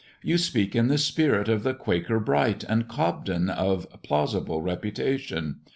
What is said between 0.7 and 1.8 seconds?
in the spirit of the